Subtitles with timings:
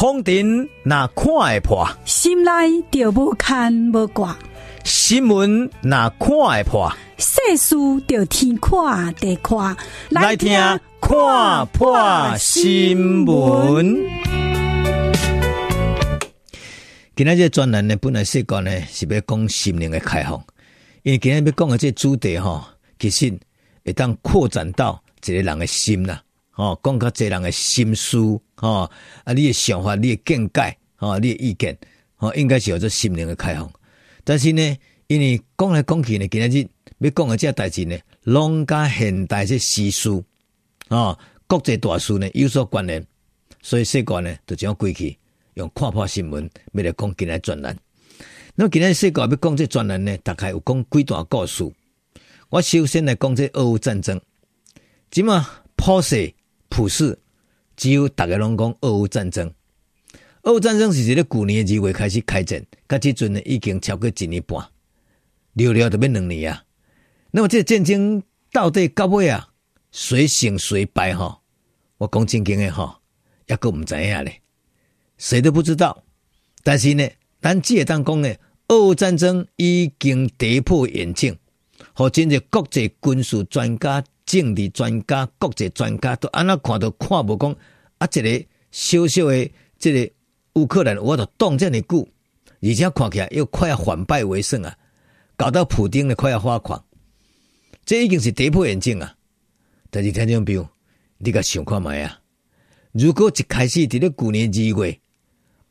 [0.00, 2.50] 风尘那看会破，心内
[2.90, 4.34] 就无牵无挂；
[4.82, 7.76] 新闻那看会破，世事
[8.08, 9.76] 就天看地看。
[10.08, 10.58] 来听
[11.02, 13.94] 看破新闻。
[17.14, 20.42] 今天这专栏呢，本来说讲呢是要讲心灵的开放，
[21.02, 22.64] 因为今天要讲的这主题吼，
[22.98, 23.38] 其实
[23.84, 26.22] 会当扩展到一个人的心啦。
[26.56, 28.18] 哦，讲较侪人的心思，
[28.56, 28.90] 哦，
[29.24, 31.78] 啊，你的想法，你的见解，哦，你的意见，
[32.18, 33.70] 哦，应该是有这心灵的开放。
[34.24, 34.76] 但是呢，
[35.06, 36.68] 因为讲来讲去呢，今日
[36.98, 40.10] 要讲的这代志呢，拢甲现代这时事，
[40.88, 43.02] 哦，国际大事呢有所关联，
[43.62, 45.16] 所以说过呢，就将归去
[45.54, 47.74] 用看破新闻，要来讲今日专栏。
[48.54, 51.64] 那么今日说过要讲这专栏呢，大概有讲几段故事。
[52.50, 54.20] 我首先来讲这俄乌战争，
[55.10, 56.34] 即嘛破势。
[56.70, 57.18] 普世
[57.76, 59.52] 只有大家拢讲俄乌战争，
[60.44, 64.58] 俄乌战争是在旧年二月开始开战，到即阵呢已经超过一年半，
[65.52, 66.64] 了了都要两年啊。
[67.32, 68.22] 那么这个战争
[68.52, 69.50] 到底到尾啊，
[69.90, 71.42] 谁胜谁败哈？
[71.98, 73.00] 我讲正经的哈，
[73.46, 74.40] 也个唔知影咧，
[75.18, 76.04] 谁都不知道。
[76.62, 77.06] 但是呢，
[77.42, 78.34] 咱只会当讲呢，
[78.68, 81.36] 俄乌战争已经跌破眼镜，
[82.00, 84.02] 和真正国际军事专家。
[84.24, 87.54] 政治专家、国际专家都安那看都看无讲
[87.98, 88.06] 啊！
[88.06, 90.12] 这个小小的这个
[90.52, 92.08] 乌克兰，我都当这么久，
[92.62, 94.72] 而且看起来又快要反败为胜啊！
[95.36, 96.82] 搞到普京呢快要发狂，
[97.84, 99.16] 这已经是跌破眼镜啊！
[99.90, 100.68] 但是听众朋友，
[101.18, 102.20] 你甲想看卖啊？
[102.92, 105.00] 如果一开始伫咧旧年二月，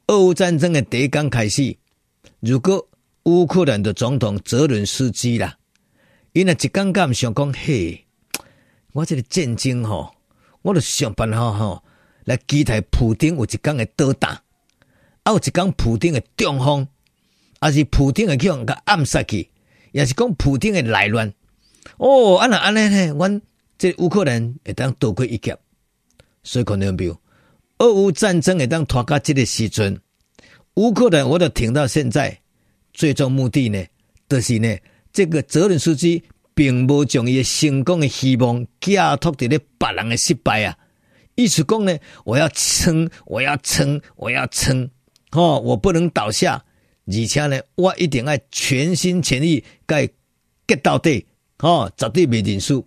[0.07, 1.77] 俄乌战争的第一刚开始，
[2.41, 2.85] 如果
[3.23, 5.57] 乌克兰的总统泽伦斯基啦，
[6.39, 8.05] 伊若一刚刚想讲嘿。
[8.93, 10.15] 我这个战争吼，
[10.61, 11.83] 我着想办法吼
[12.23, 14.31] 来期待普京有一天会倒弹，
[15.23, 16.87] 啊有一天普丁会中风，
[17.59, 19.49] 还是普丁会去互佮暗杀去，
[19.91, 21.33] 也是讲普丁会内乱。
[21.97, 23.07] 哦，安那安尼呢？
[23.15, 23.41] 阮
[23.77, 25.57] 这乌克兰会当躲过一劫，
[26.43, 27.17] 所以可能比如
[27.79, 29.99] 俄乌战争会当拖到这个时阵，
[30.75, 32.39] 乌克兰我都挺到现在，
[32.93, 33.85] 最终目的呢，
[34.29, 34.77] 就是呢，
[35.19, 36.23] 这个泽连斯基。
[36.55, 40.77] 并无将伊成功的希望寄托伫咧别人的失败啊！
[41.35, 44.89] 意思讲呢，我要撑，我要撑，我要撑，
[45.31, 46.61] 哦，我不能倒下，
[47.05, 50.05] 而且呢，我一定要全心全意该
[50.67, 51.25] 结到底，
[51.59, 52.85] 哦，绝对袂认输。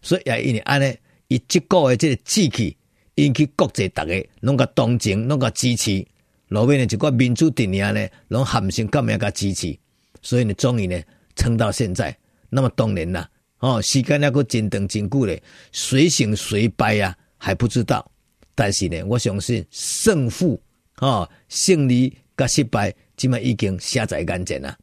[0.00, 0.96] 所以也因为安尼，
[1.28, 2.74] 伊即个的这个志气
[3.16, 6.02] 引起国际大家拢个同情，拢个支持，
[6.50, 9.78] 后面呢一个民主阵营呢，拢含心革命个支持，
[10.22, 10.98] 所以呢，终于呢，
[11.40, 12.14] 撑到现在。
[12.50, 13.26] 那么当然啦，
[13.60, 15.42] 哦，时间那个真长真久嘞，
[15.72, 18.12] 谁胜谁败呀，还不知道。
[18.54, 20.60] 但是呢，我相信胜负
[20.98, 24.76] 哦，胜利甲失败，基本已经写在眼前了。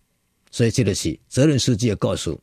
[0.50, 2.36] 所以这个是泽伦斯基的故事。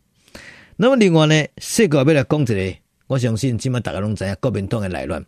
[0.76, 2.74] 那么另外呢，世界要来讲一个，
[3.08, 5.24] 我相信基本大家拢知影国民党的内乱。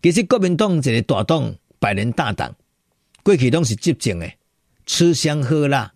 [0.00, 2.54] 其实国民党一个大党，百年大党，
[3.24, 4.30] 过去拢是执政的，
[4.86, 5.92] 吃香喝辣，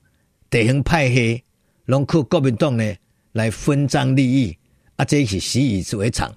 [0.54, 1.42] 地方派系。
[1.86, 2.94] 拢靠国民党呢
[3.32, 4.56] 来分赃利益，
[4.96, 6.34] 啊，这是习以为常。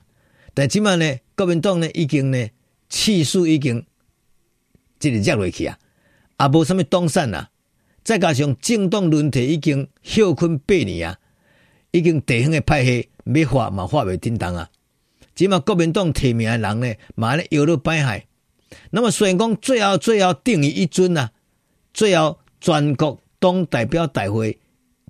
[0.53, 2.49] 但起码呢，国民党呢已经呢
[2.89, 3.85] 气势已经
[4.99, 5.77] 这个弱落去啊，
[6.35, 7.49] 啊，无什么党产啊。
[8.03, 11.17] 再加上政党轮替已经休困八年啊，
[11.91, 14.69] 已经地方的派系要发嘛发未叮当啊。
[15.33, 18.25] 起码国民党提名的人呢，嘛咧摇落摆海。
[18.89, 21.31] 那么虽然讲最后最后定于一尊啊，
[21.93, 24.57] 最后全国党代表大会。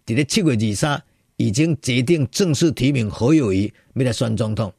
[0.05, 1.03] 伫咧七月二三
[1.35, 4.73] 已经决定正式提名何友谊要来选总统，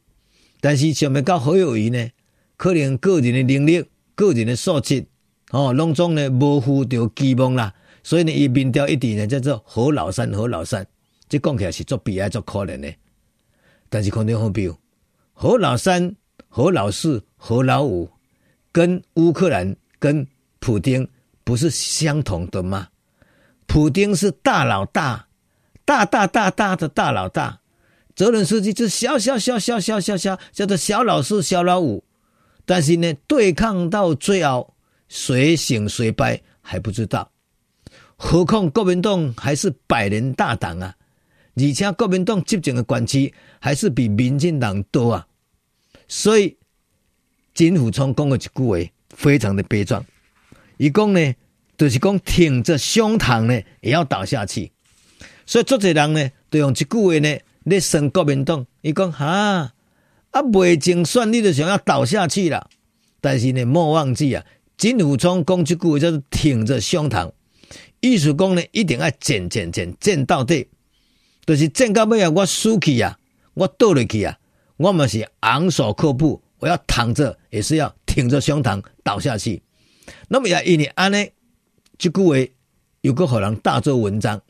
[0.59, 2.09] 但是想要到何友谊呢，
[2.57, 5.05] 可能个人的能力、个人的素质，
[5.51, 10.85] 哦，拢总呢无符着期望啦，所以呢，伊民调一直呢叫做何老三、何老三，
[11.27, 12.91] 这讲起来是作弊啊、作可怜的。
[13.87, 14.75] 但是看到后边，
[15.33, 16.15] 侯老三、
[16.47, 18.09] 何老四、何老五，
[18.71, 20.27] 跟乌克兰、跟
[20.59, 21.07] 普丁
[21.43, 22.87] 不是相同的吗？
[23.69, 25.27] 普丁是大老大，
[25.85, 27.61] 大大大大的大老大，
[28.15, 32.03] 泽伦斯基是小小小小小小小叫做小老四、小老五。
[32.65, 34.73] 但是呢，对抗到最后，
[35.07, 37.31] 谁胜谁败还不知道。
[38.17, 40.95] 何况国民党还是百年大党啊，
[41.55, 45.27] 而且国民党执政的关系还是比民进党多啊。
[46.07, 46.57] 所以
[47.53, 50.03] 金虎聪讲的一句话非常的悲壮，
[50.77, 51.35] 伊讲呢。
[51.79, 54.69] 就是讲挺着胸膛呢，也要倒下去。
[55.45, 58.67] 所以作者人呢，都用一句话呢，咧算国民党。
[58.81, 59.71] 伊讲哈
[60.31, 62.69] 啊，未竞选你就想要倒下去了。
[63.21, 64.43] 但是呢，莫忘记啊，
[64.77, 67.31] 金武聪讲这句话叫做挺着胸膛，
[68.01, 70.67] 意思讲呢，一定要战战战战到底，
[71.45, 73.17] 就是战到尾啊，我输去啊，
[73.53, 74.37] 我倒落去啊，
[74.75, 79.61] 我们是昂首阔步，我要躺着，也是要挺着胸膛倒下去。
[80.27, 81.25] 那么也因为安呢，
[81.99, 82.51] 即句话
[83.01, 84.41] 又搁互人大做文章，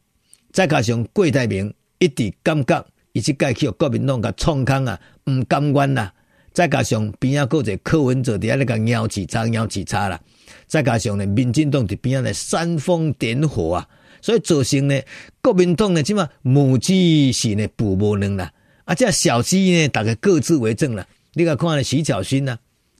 [0.53, 6.13] 再加上郭台铭一直感觉伊即届去互国民党甲创康啊，毋甘愿啦。
[6.53, 10.19] 再加上边啊，搁一个柯文哲伫遐咧个鸟起叉鸟起叉啦。
[10.67, 13.87] 再加上呢，民进党伫边啊咧煽风点火啊，
[14.21, 15.01] 所以造成呢，
[15.41, 18.51] 国民党呢即嘛母鸡是呢哺无能啦，
[18.85, 21.07] 啊，这小鸡呢，大家各自为政啦。
[21.33, 22.57] 你甲看咧，徐巧芯呐，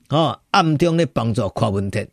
[0.10, 2.08] 哦，暗中咧帮助柯文哲，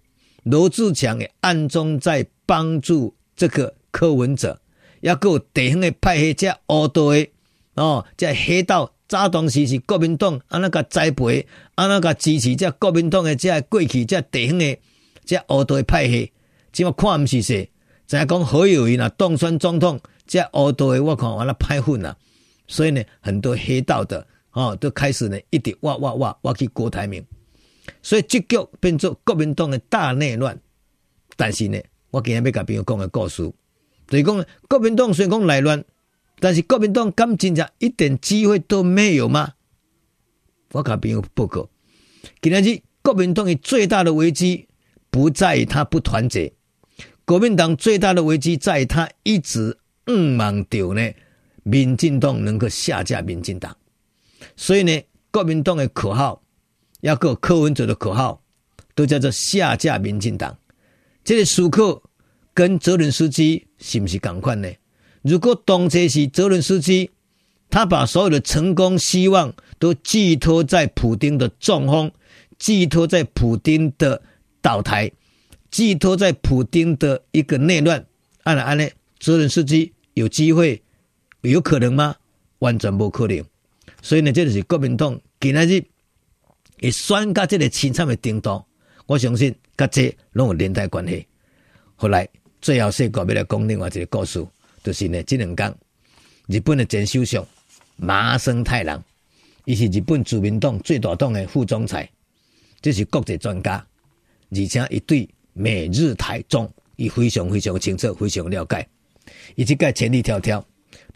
[0.46, 4.60] 罗志强也暗中在帮助这个柯文哲，
[5.00, 7.28] 抑搁有地方的派系遮乌道的
[7.74, 8.92] 哦，遮黑道。
[9.08, 14.78] 早当时是国民党安那个栽培，安那个支持这国民党的这过去这地方的
[15.24, 16.32] 这乌道派系，
[16.72, 17.68] 即么看毋是说，
[18.06, 22.14] 知影讲何友宜呐当选总统，这乌道的我看完了派粉呐，
[22.68, 27.24] 所以呢，很多黑道的哦都开始呢一直挖挖挖挖去郭台铭，
[28.02, 30.58] 所以结局变做国民党的大内乱。
[31.36, 31.78] 但是呢，
[32.10, 33.42] 我今日要甲朋友讲个故事，
[34.08, 35.84] 就是讲国民党虽然讲内乱。
[36.38, 39.54] 但是国民党敢真正一点机会都没有吗？
[40.72, 41.66] 我甲朋友报告，
[42.42, 44.68] 今日国民党最大的危机
[45.10, 46.52] 不在于他不团结，
[47.24, 49.78] 国民党最大的危机在于他一直
[50.08, 51.10] 误望着呢，
[51.62, 53.74] 民进党能够下架民进党，
[54.56, 56.42] 所以呢，国民党的口号，
[57.00, 58.42] 要个柯文哲的口号，
[58.94, 60.56] 都叫做下架民进党。
[61.24, 62.02] 这个思考
[62.54, 64.68] 跟泽伦斯基是不是同款呢？
[65.22, 67.10] 如果当初是泽伦斯基，
[67.68, 72.12] 他把所有的成功希望都寄托在普丁的中风，
[72.58, 74.22] 寄托在普丁的
[74.62, 75.10] 倒台，
[75.70, 78.06] 寄托在普丁的一个内乱，
[78.44, 78.88] 按了按呢，
[79.18, 80.80] 泽伦斯基有机会，
[81.42, 82.14] 有可能吗？
[82.60, 83.44] 完全不可能。
[84.00, 85.84] 所以呢，这就是国民党今仔日
[86.80, 88.64] 会选到这个凄惨的程度，
[89.06, 91.26] 我相信跟这拢有连带关系。
[91.94, 92.28] 后来
[92.60, 94.46] 最后是讲要来讲另外一个故事。
[94.82, 95.74] 就是呢，这两天
[96.46, 97.44] 日本的前首相
[97.96, 99.02] 麻生太郎，
[99.64, 102.08] 伊是日本自民党最大党的副总裁，
[102.80, 103.84] 这是国际专家，
[104.52, 108.88] 而且伊对美日台中伊非常非常清楚，非常了解。
[109.56, 110.62] 伊即个千里迢迢，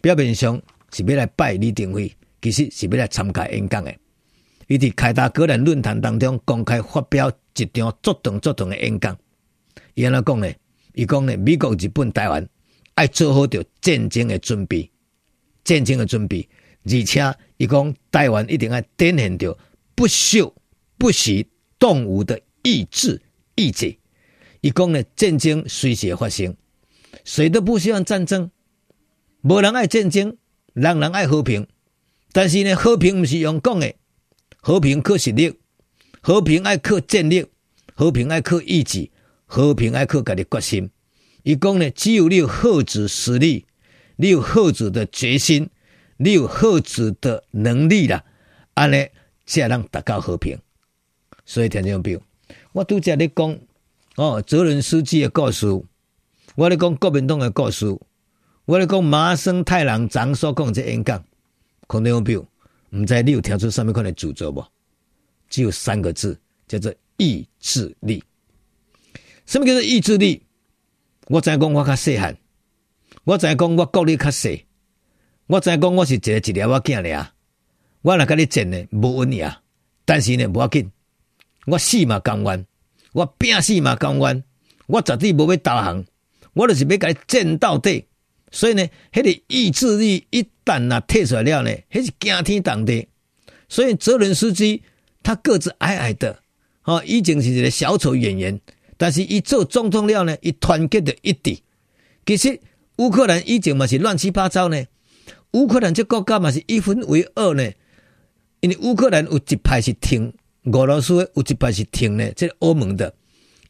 [0.01, 0.61] 表面上
[0.91, 3.95] 是要来拜李登辉，其实是要来参加演讲的。
[4.71, 9.17] 伊伫凯达格兰论坛当中公开发表一场足长足长的演讲。
[9.95, 10.49] 伊安怎讲呢？
[10.93, 12.47] 伊讲呢，美国、日本、台湾。
[12.93, 14.89] 爱做好着战争的准备，
[15.65, 16.47] 战争的准备，
[16.85, 19.57] 而且伊讲台湾一定要展现着
[19.93, 20.53] 不朽
[20.97, 21.47] 不息
[21.77, 23.21] 动武的意志
[23.55, 23.97] 意志。
[24.61, 26.55] 伊讲呢，战争随时会发生，
[27.25, 28.49] 谁都不希望战争，
[29.41, 30.37] 无人爱战争，
[30.73, 31.67] 人人爱和平。
[32.31, 33.93] 但是呢，和平毋是用讲的，
[34.61, 35.55] 和平靠实力，
[36.21, 37.47] 和平爱靠战略，
[37.95, 39.09] 和平爱靠意志，
[39.47, 40.91] 和平爱靠家己决心。
[41.41, 43.65] 伊讲呢，只有你有后置实力，
[44.17, 45.67] 你有后置的决心，
[46.17, 48.23] 你有后置的能力啦，
[48.75, 49.07] 安尼
[49.47, 50.59] 才能达到和平。
[51.43, 52.21] 所以听众朋友，
[52.73, 53.57] 我拄则咧讲
[54.15, 55.65] 哦，泽伦斯基的故事，
[56.53, 57.87] 我咧讲国民党的故事，
[58.65, 61.25] 我咧讲麻生太郎长所讲这演讲，
[61.89, 62.47] 听众朋友，
[62.91, 64.65] 毋知你有听出什么款的主轴无？
[65.49, 68.23] 只有三个字，叫做意志力。
[69.45, 70.41] 什么叫做意志力？
[71.27, 72.37] 我知影讲我较细汉，
[73.23, 74.65] 我知影讲我国力较细，
[75.47, 77.33] 我知影讲我是一个一粒仔囝俩，
[78.01, 79.61] 我若甲你战呢无稳呀，
[80.03, 80.91] 但是呢无要紧，
[81.65, 82.65] 我死嘛甘愿，
[83.13, 84.43] 我拼死嘛甘愿，
[84.87, 86.05] 我绝对无要投降，
[86.53, 88.05] 我就是要甲你战到底。
[88.51, 93.07] 所以呢，迄个意志力一旦呐退出来了呢，迄是惊天动地。
[93.69, 94.83] 所以泽伦斯基
[95.23, 96.39] 他个子矮矮的，
[96.83, 98.59] 哦，已经是一个小丑演员。
[98.97, 101.57] 但是，伊做总统了呢，伊团结的一致。
[102.25, 102.59] 其实
[102.97, 104.83] 乌克兰以前嘛是乱七八糟呢，
[105.53, 107.71] 乌克兰这国家嘛是一分为二呢。
[108.59, 110.31] 因为乌克兰有一派是挺
[110.65, 113.11] 俄罗斯的，有一派是挺呢这欧盟的，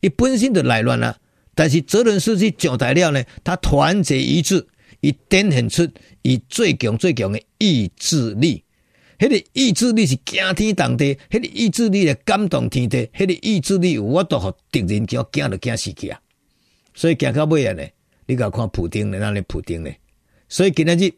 [0.02, 1.18] 伊本身就内乱了。
[1.56, 4.68] 但是泽伦斯基上台了呢，他团结一致，
[5.02, 5.88] 伊展现出
[6.22, 8.64] 伊最强最强的意志力。
[9.20, 16.20] 迄个意志力是惊天动地，迄个意志力是感动天地，迄个意志力有法度互敌人惊惊都惊死去啊！
[16.96, 17.88] 所以惊到尾啊呢，
[18.26, 19.96] 你甲看普丁咧，哪里普丁咧？
[20.50, 21.14] 所以今仔日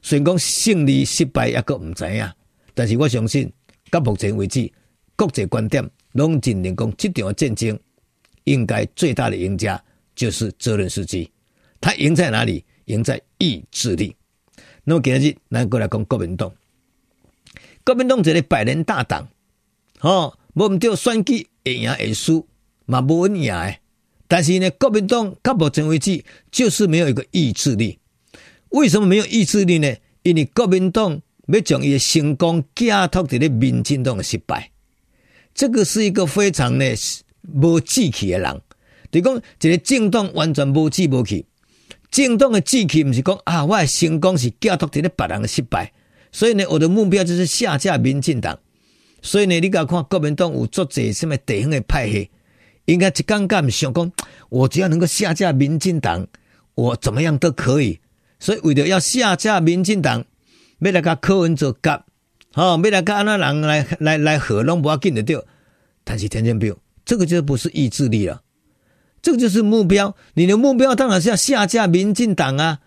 [0.00, 2.24] 虽然讲胜利失败抑阁毋知影，
[2.72, 3.52] 但是我相信
[3.90, 4.70] 到目前为止，
[5.16, 7.76] 国际观点拢认定讲，这场战争
[8.44, 9.82] 应该最大的赢家
[10.14, 11.28] 就是泽伦斯基。
[11.80, 12.64] 他赢在哪里？
[12.90, 14.14] 赢在意志力。
[14.84, 16.52] 那么今日咱过来讲国民党，
[17.84, 19.28] 国民党这个百年大党，
[20.00, 22.46] 哦，无毋对选举会赢会输，
[22.86, 23.80] 嘛无稳赢诶。
[24.26, 27.98] 但是呢，国民党到目前为止就是没有一个意志力。
[28.70, 29.94] 为什么没有意志力呢？
[30.22, 34.70] 因为国民党要将伊诶成功寄托伫咧民进党诶失败，
[35.54, 36.84] 这个是一个非常呢
[37.42, 38.62] 无志气诶人。
[39.10, 41.44] 就讲一个政党完全无志无气。
[42.10, 45.92] 政党的志气不是讲啊，我的成功是寄托伫咧别人的失败，
[46.32, 48.58] 所以呢，我的目标就是下架民进党。
[49.22, 52.30] 所以呢，你甲看国民党有做这什么地方的派系，
[52.86, 54.12] 应该一刚刚想讲，
[54.48, 56.26] 我只要能够下架民进党，
[56.74, 58.00] 我怎么样都可以。
[58.38, 60.24] 所以为了要下架民进党，
[60.80, 62.04] 要来甲柯文哲夹，
[62.54, 65.40] 哦，要来甲安那人来来来合拢无要紧的对。
[66.02, 66.74] 但是田建标，
[67.04, 68.42] 这个就不是意志力了。
[69.22, 72.80] 这个就是目标，你的目标当然是要下架民进党啊，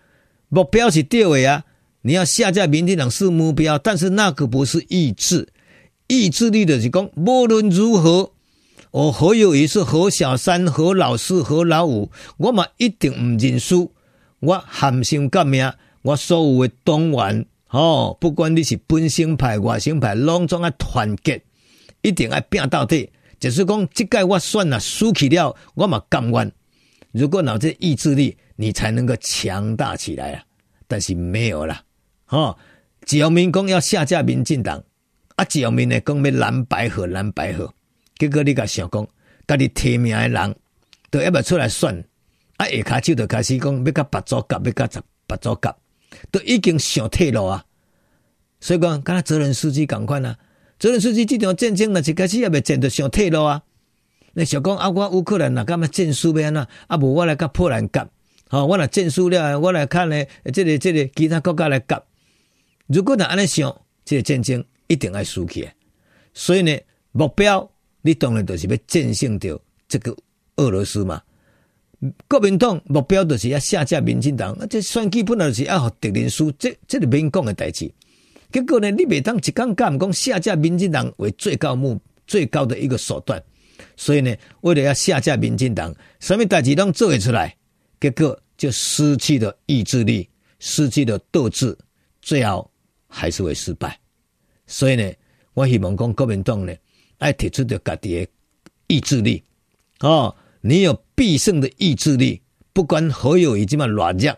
[0.48, 1.64] 目标是对的啊，
[2.02, 5.48] 你要下架民进党是目标，但是那个不是意志，
[6.08, 8.32] 意志力的是讲，无论如何，
[8.90, 13.92] 我何友宜是何小三、何老四、何老五，我嘛一定唔认输，
[14.40, 15.72] 我含心革命，
[16.02, 21.42] 我所有的党员，哦，不管你是本省派、外省派，拢总要团结，
[22.02, 23.08] 一定要拼到底。
[23.44, 26.50] 就是讲，这届我算了输去了，我嘛甘愿。
[27.12, 30.42] 如果脑子意志力，你才能够强大起来啊！
[30.88, 31.78] 但是没有了，
[32.28, 32.56] 哦，
[33.04, 34.82] 自由民讲要下架民进党，
[35.36, 37.70] 啊，自由民呢讲要蓝白合，蓝白合，
[38.16, 39.06] 结果你甲想讲，
[39.46, 40.56] 家己提名的人
[41.10, 42.02] 都要不出来选，
[42.56, 45.76] 啊，下骹手就开始讲要甲白组夹，要甲十白组夹，
[46.30, 47.62] 都已经想退路啊！
[48.58, 50.34] 所以讲，刚才泽伦斯基赶快呢。
[50.84, 53.62] 泽伦斯基这场战争呢，一开始也未战得上退路啊！
[54.34, 56.68] 那想讲啊，我乌克兰哪干嘛战输要安怎？
[56.88, 58.06] 啊，无我来甲波兰夹，
[58.50, 60.22] 好，我来战输了，我来看呢，
[60.52, 62.02] 这个这个其他国家来夹。
[62.88, 63.74] 如果那安尼想，
[64.04, 65.66] 这个战争一定要输去。
[66.34, 66.78] 所以呢，
[67.12, 67.66] 目标
[68.02, 70.14] 你当然就是要战胜掉这个
[70.56, 71.22] 俄罗斯嘛。
[72.28, 77.90] 国民党目标就是要下架民进党，啊，这选举本来就是要互敌人输，这这是免讲的代志。
[78.54, 83.42] 结果呢，你别当一刚刚讲下架民进党为最高目最高的一个手段，
[83.96, 87.56] 所以呢，为了要下架民进党，什么代志都做得出来，
[88.00, 90.28] 结果就失去了意志力，
[90.60, 91.76] 失去了斗志，
[92.22, 92.70] 最后
[93.08, 93.98] 还是会失败。
[94.68, 95.12] 所以呢，
[95.54, 96.72] 我希望讲国民党呢，
[97.18, 98.28] 爱提出着家己的
[98.86, 99.42] 意志力
[99.98, 102.40] 哦，你有必胜的意志力，
[102.72, 104.32] 不管何友宜这么软弱，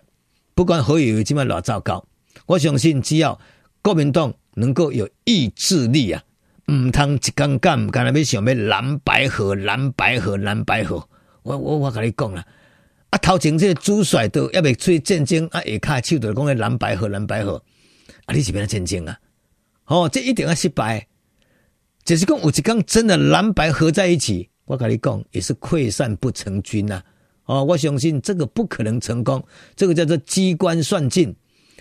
[0.55, 2.03] 不管何友宜这么乱糟糕，
[2.47, 3.39] 我相信只要。
[3.87, 6.21] 国民党能够有意志力啊，
[6.73, 11.09] 唔通一竿竿，干那要想要蓝白合，蓝白合，蓝白合。
[11.45, 12.45] 我我我跟你讲啦，
[13.11, 17.63] 啊，头前这个主帅都要未出去战争，啊，下骹手就讲蓝白合，蓝白合，
[18.25, 19.17] 啊，你是边个战争啊？
[19.85, 21.07] 哦，这一定要失败。
[22.05, 27.05] 就是讲有一天真的蓝白合在一起，我跟你讲也是溃散不成军呐、啊。
[27.45, 31.33] 哦，我相信这个不可能成功，这个叫做机关算尽。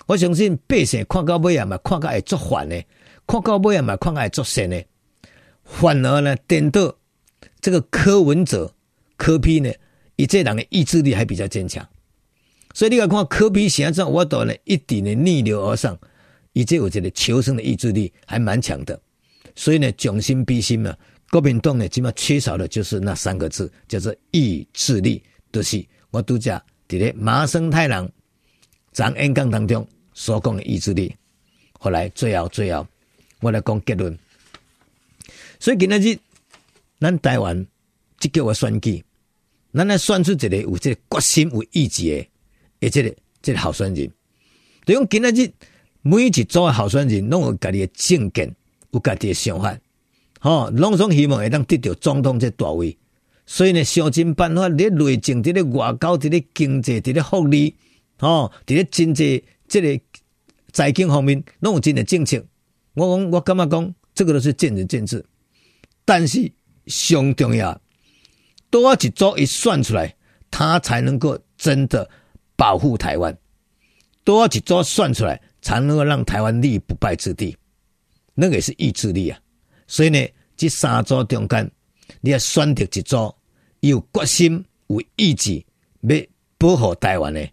[0.08, 2.80] 我相信百姓看到尾啊嘛，看到会作反呢，
[3.26, 4.80] 看到尾啊嘛，看到会作神呢，
[5.64, 6.96] 反而呢，颠倒
[7.60, 8.72] 这个柯文哲、
[9.18, 9.72] 柯 P 呢，
[10.16, 11.84] 以这人的意志力还比较坚强，
[12.76, 15.98] 所以你要看柯 P 现在我都呢一定的逆流而上，
[16.54, 19.00] 以这我觉得求生的意志力还蛮强的，
[19.56, 20.96] 所以呢，将心比心嘛，
[21.32, 28.08] 国民党呢，起码缺少的就是那三个字，叫做意志力，就是我都讲在咧麻生太郎
[28.92, 29.84] 在演讲当中。
[30.18, 31.14] 所讲的意志力，
[31.78, 32.88] 后来最后最后，
[33.42, 34.18] 我来讲结论。
[35.60, 36.18] 所以今仔日，
[37.02, 37.68] 咱台湾
[38.18, 39.04] 即叫我选举，
[39.74, 42.30] 咱来选出一个有这个决心、有意志的，
[42.80, 44.10] 而且个即个候选人。
[44.86, 45.52] 就讲今仔日
[46.02, 48.56] 每一组的候选人，拢有家己的政见，
[48.92, 49.78] 有家己的想法，
[50.40, 52.98] 吼，拢总希望会当得到总统这大位。
[53.46, 57.76] 所以呢，想尽办法，伫内政、伫咧外交、伫咧经济、伫咧福利，
[58.18, 59.44] 吼，伫咧经济。
[59.68, 60.04] 这个
[60.74, 62.44] 财经方面拢有真的政策，
[62.94, 65.26] 我讲我感觉讲，这个都是见仁见智。
[66.04, 66.52] 但是
[66.88, 67.82] 上重要，
[68.70, 70.16] 多一组一算出来，
[70.52, 72.08] 他才能够真的
[72.56, 73.36] 保护台湾。
[74.24, 77.58] 多一组算出来，才能够让台湾立于不败之地。
[78.34, 79.40] 那个也是意志力啊。
[79.88, 81.72] 所以呢，这三组中间，
[82.22, 83.34] 你要选择一组
[83.80, 85.64] 有决心、有意志，
[86.02, 86.18] 要
[86.58, 87.50] 保护台湾的，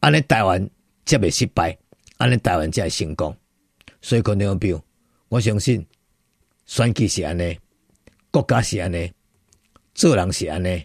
[0.00, 0.68] 安尼台湾。
[1.06, 1.76] 才会失败，
[2.16, 3.36] 安尼台湾才会成功。
[4.00, 4.82] 所以讲两票，
[5.28, 5.84] 我相信
[6.66, 7.58] 选举是安尼，
[8.30, 9.10] 国家是安尼，
[9.94, 10.84] 做人是安尼，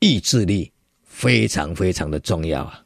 [0.00, 0.72] 意志力
[1.04, 2.82] 非常非常的重要啊。